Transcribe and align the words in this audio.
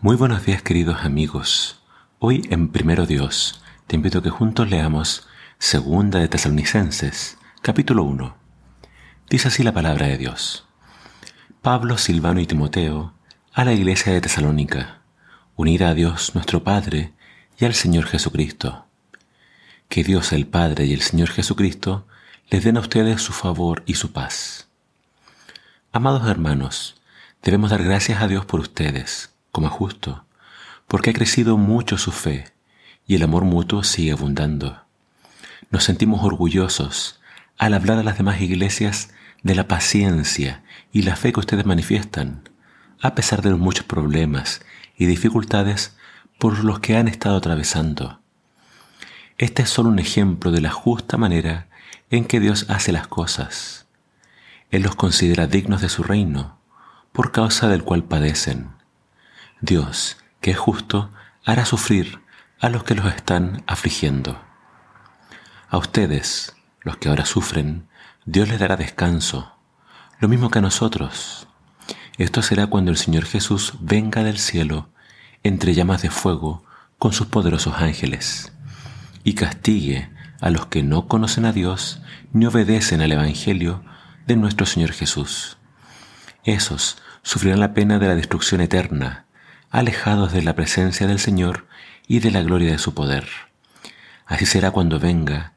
Muy 0.00 0.14
buenos 0.14 0.46
días 0.46 0.62
queridos 0.62 0.98
amigos. 1.02 1.82
Hoy 2.20 2.46
en 2.50 2.68
Primero 2.68 3.04
Dios 3.04 3.60
te 3.88 3.96
invito 3.96 4.18
a 4.18 4.22
que 4.22 4.30
juntos 4.30 4.70
leamos 4.70 5.26
Segunda 5.58 6.20
de 6.20 6.28
Tesalonicenses, 6.28 7.36
capítulo 7.62 8.04
1. 8.04 8.36
Dice 9.28 9.48
así 9.48 9.64
la 9.64 9.72
palabra 9.72 10.06
de 10.06 10.16
Dios. 10.16 10.68
Pablo, 11.62 11.98
Silvano 11.98 12.38
y 12.38 12.46
Timoteo, 12.46 13.12
a 13.52 13.64
la 13.64 13.72
iglesia 13.72 14.12
de 14.12 14.20
Tesalónica, 14.20 15.00
unida 15.56 15.88
a 15.88 15.94
Dios 15.94 16.32
nuestro 16.36 16.62
Padre 16.62 17.12
y 17.58 17.64
al 17.64 17.74
Señor 17.74 18.06
Jesucristo. 18.06 18.86
Que 19.88 20.04
Dios 20.04 20.32
el 20.32 20.46
Padre 20.46 20.86
y 20.86 20.92
el 20.92 21.02
Señor 21.02 21.30
Jesucristo 21.30 22.06
les 22.50 22.62
den 22.62 22.76
a 22.76 22.80
ustedes 22.80 23.20
su 23.20 23.32
favor 23.32 23.82
y 23.84 23.94
su 23.94 24.12
paz. 24.12 24.68
Amados 25.90 26.24
hermanos, 26.28 27.02
debemos 27.42 27.70
dar 27.70 27.82
gracias 27.82 28.22
a 28.22 28.28
Dios 28.28 28.46
por 28.46 28.60
ustedes 28.60 29.34
como 29.52 29.68
justo, 29.68 30.24
porque 30.86 31.10
ha 31.10 31.14
crecido 31.14 31.56
mucho 31.56 31.98
su 31.98 32.12
fe 32.12 32.52
y 33.06 33.14
el 33.14 33.22
amor 33.22 33.44
mutuo 33.44 33.82
sigue 33.82 34.12
abundando. 34.12 34.82
Nos 35.70 35.84
sentimos 35.84 36.24
orgullosos 36.24 37.20
al 37.56 37.74
hablar 37.74 37.98
a 37.98 38.02
las 38.02 38.18
demás 38.18 38.40
iglesias 38.40 39.10
de 39.42 39.54
la 39.54 39.68
paciencia 39.68 40.62
y 40.92 41.02
la 41.02 41.16
fe 41.16 41.32
que 41.32 41.40
ustedes 41.40 41.66
manifiestan, 41.66 42.48
a 43.00 43.14
pesar 43.14 43.42
de 43.42 43.50
los 43.50 43.58
muchos 43.58 43.84
problemas 43.84 44.60
y 44.96 45.06
dificultades 45.06 45.96
por 46.38 46.64
los 46.64 46.80
que 46.80 46.96
han 46.96 47.08
estado 47.08 47.36
atravesando. 47.36 48.20
Este 49.38 49.62
es 49.62 49.70
solo 49.70 49.88
un 49.88 49.98
ejemplo 49.98 50.50
de 50.50 50.60
la 50.60 50.70
justa 50.70 51.16
manera 51.16 51.68
en 52.10 52.24
que 52.24 52.40
Dios 52.40 52.66
hace 52.68 52.92
las 52.92 53.06
cosas. 53.06 53.86
Él 54.70 54.82
los 54.82 54.96
considera 54.96 55.46
dignos 55.46 55.80
de 55.80 55.88
su 55.88 56.02
reino, 56.02 56.58
por 57.12 57.32
causa 57.32 57.68
del 57.68 57.84
cual 57.84 58.04
padecen. 58.04 58.77
Dios, 59.60 60.18
que 60.40 60.52
es 60.52 60.58
justo, 60.58 61.10
hará 61.44 61.64
sufrir 61.64 62.20
a 62.60 62.68
los 62.68 62.84
que 62.84 62.94
los 62.94 63.06
están 63.06 63.64
afligiendo. 63.66 64.40
A 65.68 65.78
ustedes, 65.78 66.54
los 66.82 66.96
que 66.96 67.08
ahora 67.08 67.26
sufren, 67.26 67.88
Dios 68.24 68.48
les 68.48 68.60
dará 68.60 68.76
descanso, 68.76 69.56
lo 70.20 70.28
mismo 70.28 70.50
que 70.50 70.60
a 70.60 70.62
nosotros. 70.62 71.48
Esto 72.18 72.42
será 72.42 72.68
cuando 72.68 72.92
el 72.92 72.96
Señor 72.96 73.24
Jesús 73.24 73.74
venga 73.80 74.22
del 74.22 74.38
cielo 74.38 74.90
entre 75.42 75.74
llamas 75.74 76.02
de 76.02 76.10
fuego 76.10 76.64
con 76.98 77.12
sus 77.12 77.26
poderosos 77.26 77.74
ángeles 77.78 78.52
y 79.24 79.34
castigue 79.34 80.10
a 80.40 80.50
los 80.50 80.66
que 80.66 80.84
no 80.84 81.08
conocen 81.08 81.44
a 81.44 81.52
Dios 81.52 82.00
ni 82.32 82.46
obedecen 82.46 83.00
al 83.00 83.10
Evangelio 83.10 83.82
de 84.26 84.36
nuestro 84.36 84.66
Señor 84.66 84.92
Jesús. 84.92 85.58
Esos 86.44 86.98
sufrirán 87.22 87.60
la 87.60 87.74
pena 87.74 87.98
de 87.98 88.06
la 88.06 88.14
destrucción 88.14 88.60
eterna 88.60 89.26
alejados 89.70 90.32
de 90.32 90.42
la 90.42 90.54
presencia 90.54 91.06
del 91.06 91.18
Señor 91.18 91.66
y 92.06 92.20
de 92.20 92.30
la 92.30 92.42
gloria 92.42 92.72
de 92.72 92.78
su 92.78 92.94
poder. 92.94 93.28
Así 94.26 94.46
será 94.46 94.70
cuando 94.70 94.98
venga, 94.98 95.52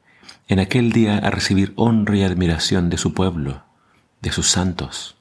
en 0.48 0.58
aquel 0.58 0.92
día, 0.92 1.18
a 1.18 1.30
recibir 1.30 1.72
honra 1.76 2.16
y 2.16 2.22
admiración 2.24 2.90
de 2.90 2.98
su 2.98 3.14
pueblo, 3.14 3.64
de 4.20 4.32
sus 4.32 4.48
santos. 4.48 5.16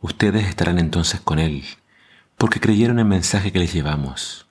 Ustedes 0.00 0.46
estarán 0.46 0.78
entonces 0.78 1.20
con 1.20 1.38
Él, 1.38 1.64
porque 2.38 2.60
creyeron 2.60 2.98
el 2.98 3.04
mensaje 3.04 3.52
que 3.52 3.58
les 3.58 3.72
llevamos. 3.72 4.46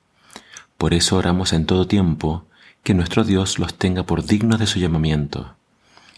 Por 0.77 0.93
eso 0.93 1.17
oramos 1.17 1.53
en 1.53 1.65
todo 1.65 1.87
tiempo 1.87 2.45
que 2.83 2.93
nuestro 2.93 3.23
Dios 3.23 3.57
los 3.57 3.77
tenga 3.77 4.03
por 4.03 4.25
dignos 4.25 4.59
de 4.59 4.67
su 4.67 4.79
llamamiento, 4.79 5.55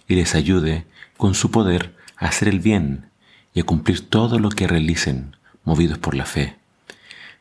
y 0.07 0.15
les 0.15 0.35
ayude 0.35 0.85
con 1.15 1.33
su 1.33 1.49
poder 1.51 1.95
a 2.17 2.27
hacer 2.27 2.49
el 2.49 2.59
bien 2.59 3.09
y 3.53 3.61
a 3.61 3.63
cumplir 3.63 4.09
todo 4.09 4.39
lo 4.39 4.49
que 4.49 4.67
realicen, 4.67 5.37
movidos 5.63 5.97
por 5.97 6.13
la 6.13 6.25
fe. 6.25 6.56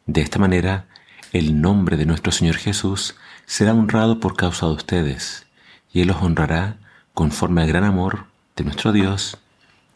De 0.07 0.21
esta 0.21 0.39
manera, 0.39 0.87
el 1.33 1.61
nombre 1.61 1.97
de 1.97 2.07
nuestro 2.07 2.31
Señor 2.31 2.55
Jesús 2.57 3.17
será 3.45 3.75
honrado 3.75 4.21
por 4.21 4.37
causa 4.37 4.67
de 4.67 4.73
ustedes, 4.73 5.47
y 5.93 6.01
Él 6.01 6.09
los 6.09 6.23
honrará 6.23 6.77
conforme 7.13 7.63
al 7.63 7.69
gran 7.69 7.83
amor 7.83 8.27
de 8.55 8.63
nuestro 8.63 8.93
Dios 8.93 9.39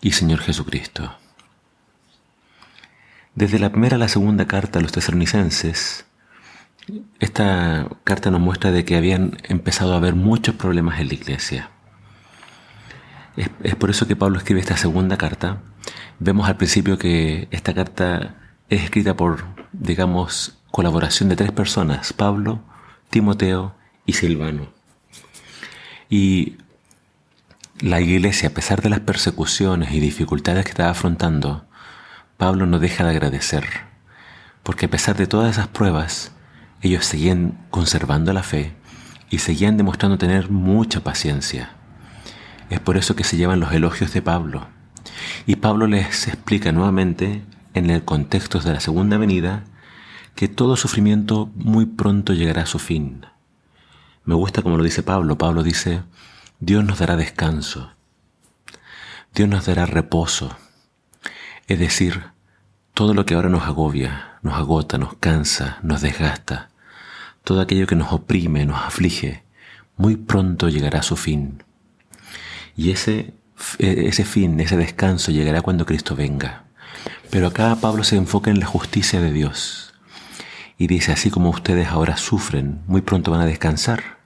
y 0.00 0.12
Señor 0.12 0.40
Jesucristo. 0.40 1.14
Desde 3.36 3.60
la 3.60 3.70
primera 3.70 3.94
a 3.94 3.98
la 4.00 4.08
segunda 4.08 4.48
carta 4.48 4.80
a 4.80 4.82
los 4.82 4.90
tesalonicenses, 4.90 6.06
esta 7.20 7.88
carta 8.02 8.32
nos 8.32 8.40
muestra 8.40 8.72
de 8.72 8.84
que 8.84 8.96
habían 8.96 9.38
empezado 9.44 9.94
a 9.94 9.98
haber 9.98 10.16
muchos 10.16 10.56
problemas 10.56 10.98
en 10.98 11.06
la 11.06 11.14
iglesia. 11.14 11.70
Es, 13.36 13.48
es, 13.62 13.76
por 13.76 13.90
eso 13.90 14.08
que 14.08 14.16
Pablo 14.16 14.38
escribe 14.38 14.58
esta 14.58 14.76
segunda 14.76 15.16
carta. 15.16 15.62
Vemos 16.18 16.48
al 16.48 16.56
principio 16.56 16.98
que 16.98 17.46
esta 17.52 17.74
carta 17.74 18.34
es 18.68 18.82
escrita 18.82 19.14
por 19.14 19.59
digamos, 19.72 20.58
colaboración 20.70 21.28
de 21.28 21.36
tres 21.36 21.52
personas, 21.52 22.12
Pablo, 22.12 22.60
Timoteo 23.10 23.74
y 24.06 24.14
Silvano. 24.14 24.68
Y 26.08 26.56
la 27.80 28.00
iglesia, 28.00 28.48
a 28.48 28.52
pesar 28.52 28.82
de 28.82 28.90
las 28.90 29.00
persecuciones 29.00 29.92
y 29.92 30.00
dificultades 30.00 30.64
que 30.64 30.70
estaba 30.70 30.90
afrontando, 30.90 31.64
Pablo 32.36 32.66
no 32.66 32.78
deja 32.78 33.04
de 33.04 33.10
agradecer, 33.10 33.66
porque 34.62 34.86
a 34.86 34.90
pesar 34.90 35.16
de 35.16 35.26
todas 35.26 35.50
esas 35.52 35.68
pruebas, 35.68 36.32
ellos 36.82 37.04
seguían 37.04 37.58
conservando 37.70 38.32
la 38.32 38.42
fe 38.42 38.74
y 39.30 39.38
seguían 39.38 39.76
demostrando 39.76 40.18
tener 40.18 40.50
mucha 40.50 41.00
paciencia. 41.00 41.70
Es 42.70 42.80
por 42.80 42.96
eso 42.96 43.16
que 43.16 43.24
se 43.24 43.36
llevan 43.36 43.60
los 43.60 43.72
elogios 43.72 44.12
de 44.12 44.22
Pablo. 44.22 44.66
Y 45.46 45.56
Pablo 45.56 45.86
les 45.86 46.28
explica 46.28 46.72
nuevamente 46.72 47.42
en 47.74 47.90
el 47.90 48.04
contexto 48.04 48.58
de 48.60 48.72
la 48.72 48.80
segunda 48.80 49.18
venida 49.18 49.64
que 50.34 50.48
todo 50.48 50.76
sufrimiento 50.76 51.50
muy 51.54 51.86
pronto 51.86 52.32
llegará 52.32 52.62
a 52.62 52.66
su 52.66 52.78
fin. 52.78 53.26
Me 54.24 54.34
gusta 54.34 54.62
como 54.62 54.76
lo 54.76 54.84
dice 54.84 55.02
Pablo. 55.02 55.36
Pablo 55.36 55.62
dice, 55.62 56.02
Dios 56.60 56.84
nos 56.84 56.98
dará 56.98 57.16
descanso. 57.16 57.92
Dios 59.34 59.48
nos 59.48 59.66
dará 59.66 59.86
reposo. 59.86 60.56
Es 61.66 61.78
decir, 61.78 62.22
todo 62.94 63.14
lo 63.14 63.26
que 63.26 63.34
ahora 63.34 63.48
nos 63.48 63.64
agobia, 63.64 64.38
nos 64.42 64.54
agota, 64.54 64.98
nos 64.98 65.14
cansa, 65.14 65.78
nos 65.82 66.00
desgasta, 66.00 66.70
todo 67.44 67.60
aquello 67.60 67.86
que 67.86 67.96
nos 67.96 68.12
oprime, 68.12 68.66
nos 68.66 68.82
aflige, 68.82 69.44
muy 69.96 70.16
pronto 70.16 70.68
llegará 70.68 71.00
a 71.00 71.04
su 71.04 71.16
fin. 71.16 71.62
Y 72.76 72.90
ese, 72.90 73.34
ese 73.78 74.24
fin, 74.24 74.58
ese 74.60 74.76
descanso 74.76 75.32
llegará 75.32 75.62
cuando 75.62 75.86
Cristo 75.86 76.16
venga. 76.16 76.64
Pero 77.30 77.46
acá 77.46 77.76
Pablo 77.80 78.02
se 78.02 78.16
enfoca 78.16 78.50
en 78.50 78.58
la 78.58 78.66
justicia 78.66 79.20
de 79.20 79.32
Dios. 79.32 79.94
Y 80.76 80.88
dice, 80.88 81.12
así 81.12 81.30
como 81.30 81.50
ustedes 81.50 81.86
ahora 81.86 82.16
sufren, 82.16 82.82
muy 82.88 83.02
pronto 83.02 83.30
van 83.30 83.40
a 83.40 83.46
descansar. 83.46 84.18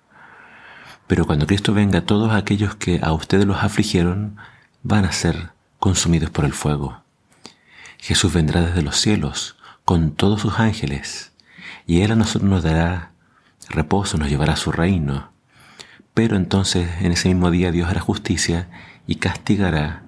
Pero 1.06 1.26
cuando 1.26 1.47
Cristo 1.47 1.75
venga, 1.75 2.06
todos 2.06 2.32
aquellos 2.32 2.76
que 2.76 3.00
a 3.03 3.12
ustedes 3.12 3.44
los 3.44 3.62
afligieron 3.62 4.37
van 4.82 5.04
a 5.04 5.12
ser 5.12 5.50
consumidos 5.78 6.31
por 6.31 6.47
el 6.47 6.54
fuego. 6.54 7.03
Jesús 7.98 8.32
vendrá 8.32 8.62
desde 8.62 8.81
los 8.81 8.97
cielos 8.97 9.56
con 9.84 10.12
todos 10.12 10.41
sus 10.41 10.59
ángeles, 10.59 11.32
y 11.87 12.00
Él 12.00 12.12
a 12.12 12.16
nosotros 12.16 12.50
nos 12.50 12.62
dará 12.62 13.12
reposo, 13.69 14.16
nos 14.16 14.31
llevará 14.31 14.54
a 14.54 14.56
su 14.56 14.72
reino. 14.72 15.31
Pero 16.14 16.37
entonces 16.37 16.88
en 17.03 17.12
ese 17.12 17.28
mismo 17.28 17.50
día 17.50 17.70
Dios 17.70 17.91
hará 17.91 18.00
justicia 18.00 18.69
y 19.06 19.16
castigará 19.16 20.04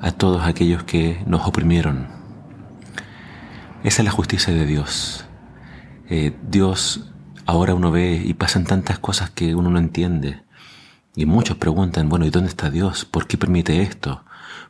a 0.00 0.12
todos 0.12 0.46
aquellos 0.46 0.84
que 0.84 1.22
nos 1.26 1.46
oprimieron. 1.46 2.21
Esa 3.84 4.02
es 4.02 4.04
la 4.04 4.12
justicia 4.12 4.54
de 4.54 4.64
Dios. 4.64 5.24
Eh, 6.08 6.36
Dios 6.48 7.10
ahora 7.46 7.74
uno 7.74 7.90
ve 7.90 8.22
y 8.24 8.34
pasan 8.34 8.64
tantas 8.64 9.00
cosas 9.00 9.30
que 9.30 9.56
uno 9.56 9.70
no 9.70 9.78
entiende. 9.78 10.42
Y 11.16 11.26
muchos 11.26 11.56
preguntan, 11.56 12.08
bueno, 12.08 12.24
¿y 12.24 12.30
dónde 12.30 12.48
está 12.48 12.70
Dios? 12.70 13.04
¿Por 13.04 13.26
qué 13.26 13.36
permite 13.36 13.82
esto? 13.82 14.24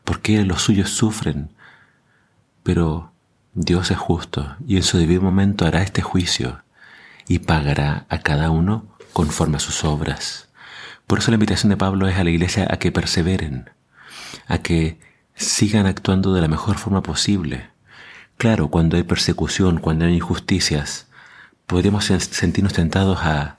¿Por 0.04 0.20
qué 0.20 0.42
los 0.44 0.62
suyos 0.62 0.90
sufren? 0.90 1.50
Pero 2.62 3.12
Dios 3.52 3.90
es 3.90 3.98
justo 3.98 4.56
y 4.66 4.76
en 4.76 4.82
su 4.82 4.96
debido 4.96 5.20
momento 5.20 5.66
hará 5.66 5.82
este 5.82 6.00
juicio 6.00 6.62
y 7.28 7.40
pagará 7.40 8.06
a 8.08 8.20
cada 8.20 8.50
uno 8.50 8.86
conforme 9.12 9.58
a 9.58 9.60
sus 9.60 9.84
obras. 9.84 10.48
Por 11.06 11.18
eso 11.18 11.30
la 11.30 11.34
invitación 11.34 11.68
de 11.68 11.76
Pablo 11.76 12.08
es 12.08 12.16
a 12.16 12.24
la 12.24 12.30
iglesia 12.30 12.66
a 12.70 12.78
que 12.78 12.92
perseveren, 12.92 13.68
a 14.46 14.58
que 14.58 14.98
sigan 15.34 15.84
actuando 15.84 16.32
de 16.32 16.40
la 16.40 16.48
mejor 16.48 16.78
forma 16.78 17.02
posible, 17.02 17.71
Claro, 18.42 18.70
cuando 18.70 18.96
hay 18.96 19.04
persecución, 19.04 19.78
cuando 19.78 20.04
hay 20.04 20.16
injusticias, 20.16 21.06
podemos 21.68 22.06
sentirnos 22.06 22.72
tentados 22.72 23.20
a, 23.22 23.58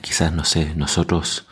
quizás, 0.00 0.32
no 0.32 0.46
sé, 0.46 0.74
nosotros 0.76 1.46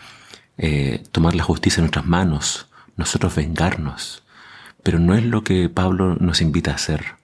eh, 0.57 1.05
tomar 1.13 1.35
la 1.35 1.43
justicia 1.43 1.81
en 1.81 1.83
nuestras 1.83 2.07
manos, 2.07 2.69
nosotros 2.97 3.37
vengarnos. 3.37 4.23
Pero 4.83 4.99
no 4.99 5.15
es 5.15 5.23
lo 5.23 5.45
que 5.45 5.69
Pablo 5.69 6.17
nos 6.19 6.41
invita 6.41 6.71
a 6.71 6.77
hacer. 6.77 7.17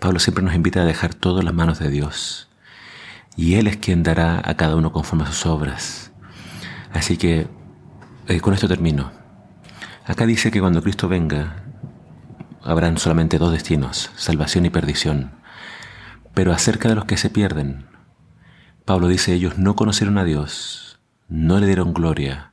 Pablo 0.00 0.18
siempre 0.18 0.42
nos 0.42 0.56
invita 0.56 0.82
a 0.82 0.84
dejar 0.84 1.14
todo 1.14 1.38
en 1.38 1.44
las 1.44 1.54
manos 1.54 1.78
de 1.78 1.88
Dios. 1.88 2.48
Y 3.36 3.54
Él 3.54 3.68
es 3.68 3.76
quien 3.76 4.02
dará 4.02 4.42
a 4.44 4.56
cada 4.56 4.74
uno 4.74 4.90
conforme 4.90 5.22
a 5.22 5.28
sus 5.28 5.46
obras. 5.46 6.10
Así 6.92 7.18
que 7.18 7.46
eh, 8.26 8.40
con 8.40 8.52
esto 8.52 8.66
termino. 8.66 9.12
Acá 10.06 10.26
dice 10.26 10.50
que 10.50 10.58
cuando 10.58 10.82
Cristo 10.82 11.06
venga, 11.06 11.62
habrán 12.64 12.98
solamente 12.98 13.38
dos 13.38 13.52
destinos, 13.52 14.10
salvación 14.16 14.66
y 14.66 14.70
perdición. 14.70 15.32
Pero 16.34 16.52
acerca 16.52 16.88
de 16.88 16.94
los 16.94 17.04
que 17.04 17.16
se 17.16 17.30
pierden, 17.30 17.86
Pablo 18.84 19.08
dice, 19.08 19.32
ellos 19.32 19.58
no 19.58 19.76
conocieron 19.76 20.18
a 20.18 20.24
Dios, 20.24 21.00
no 21.28 21.58
le 21.58 21.66
dieron 21.66 21.94
gloria, 21.94 22.52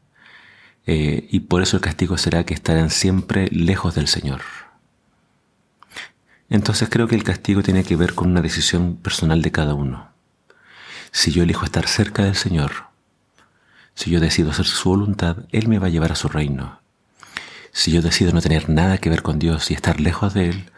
eh, 0.85 1.27
y 1.29 1.41
por 1.41 1.61
eso 1.61 1.77
el 1.77 1.81
castigo 1.81 2.17
será 2.17 2.45
que 2.45 2.53
estarán 2.53 2.89
siempre 2.89 3.47
lejos 3.51 3.95
del 3.95 4.07
Señor. 4.07 4.41
Entonces 6.49 6.89
creo 6.89 7.07
que 7.07 7.15
el 7.15 7.23
castigo 7.23 7.61
tiene 7.61 7.83
que 7.83 7.95
ver 7.95 8.15
con 8.15 8.31
una 8.31 8.41
decisión 8.41 8.95
personal 8.95 9.41
de 9.41 9.51
cada 9.51 9.75
uno. 9.75 10.09
Si 11.11 11.31
yo 11.31 11.43
elijo 11.43 11.65
estar 11.65 11.87
cerca 11.87 12.23
del 12.23 12.35
Señor, 12.35 12.71
si 13.93 14.09
yo 14.09 14.19
decido 14.19 14.51
hacer 14.51 14.65
su 14.65 14.89
voluntad, 14.89 15.45
Él 15.51 15.67
me 15.67 15.77
va 15.77 15.87
a 15.87 15.91
llevar 15.91 16.11
a 16.11 16.15
su 16.15 16.27
reino. 16.27 16.79
Si 17.71 17.91
yo 17.91 18.01
decido 18.01 18.31
no 18.31 18.41
tener 18.41 18.69
nada 18.69 18.97
que 18.97 19.09
ver 19.09 19.21
con 19.21 19.39
Dios 19.39 19.71
y 19.71 19.73
estar 19.73 19.99
lejos 19.99 20.33
de 20.33 20.49
Él, 20.49 20.71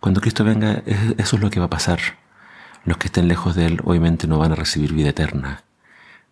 cuando 0.00 0.20
Cristo 0.20 0.44
venga, 0.44 0.82
eso 1.18 1.36
es 1.36 1.42
lo 1.42 1.50
que 1.50 1.60
va 1.60 1.66
a 1.66 1.70
pasar. 1.70 2.00
Los 2.84 2.96
que 2.96 3.08
estén 3.08 3.28
lejos 3.28 3.54
de 3.54 3.66
Él 3.66 3.80
obviamente 3.84 4.26
no 4.26 4.38
van 4.38 4.52
a 4.52 4.56
recibir 4.56 4.94
vida 4.94 5.10
eterna, 5.10 5.64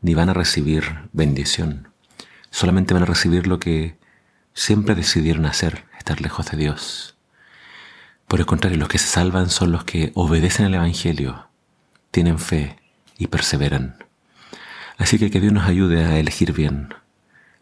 ni 0.01 0.15
van 0.15 0.31
a 0.31 0.35
recibir 0.35 1.09
bendición. 1.13 1.89
Solamente 2.51 2.95
van 2.95 3.03
a 3.03 3.07
recibir 3.07 3.47
lo 3.47 3.61
que 3.61 3.99
siempre 4.55 4.95
decidieron 4.95 5.45
hacer, 5.45 5.85
estar 5.99 6.21
lejos 6.21 6.51
de 6.51 6.57
Dios. 6.57 7.17
Por 8.27 8.41
el 8.41 8.47
contrario, 8.47 8.79
los 8.79 8.89
que 8.89 8.99
se 8.99 9.09
salvan 9.09 9.51
son 9.51 9.73
los 9.73 9.85
que 9.85 10.13
obedecen 10.15 10.67
al 10.67 10.75
Evangelio, 10.75 11.49
tienen 12.11 12.39
fe 12.39 12.79
y 13.19 13.27
perseveran. 13.27 14.05
Así 14.97 15.19
que 15.19 15.31
que 15.31 15.41
Dios 15.41 15.53
nos 15.53 15.69
ayude 15.69 16.05
a 16.05 16.19
elegir 16.19 16.53
bien. 16.53 16.95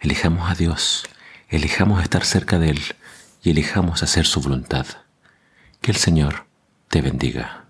Elijamos 0.00 0.50
a 0.50 0.54
Dios, 0.54 1.04
elijamos 1.48 2.02
estar 2.02 2.24
cerca 2.24 2.58
de 2.58 2.70
Él 2.70 2.80
y 3.42 3.50
elijamos 3.50 4.02
hacer 4.02 4.26
su 4.26 4.40
voluntad. 4.40 4.86
Que 5.80 5.92
el 5.92 5.96
Señor 5.96 6.46
te 6.88 7.02
bendiga. 7.02 7.65